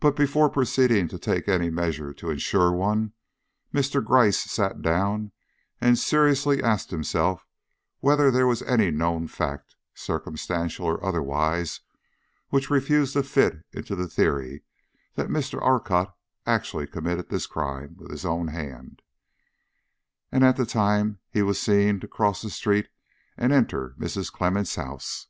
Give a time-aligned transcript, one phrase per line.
[0.00, 3.12] But before proceeding to take any measures to insure one,
[3.72, 4.04] Mr.
[4.04, 5.30] Gryce sat down
[5.80, 7.46] and seriously asked himself
[8.00, 11.78] whether there was any known fact, circumstantial or otherwise,
[12.48, 14.64] which refused to fit into the theory
[15.14, 15.62] that Mr.
[15.62, 16.12] Orcutt
[16.44, 19.00] actually committed this crime with his own hand,
[20.32, 22.88] and at the time he was seen to cross the street
[23.36, 24.32] and enter Mrs.
[24.32, 25.28] Clemmens' house.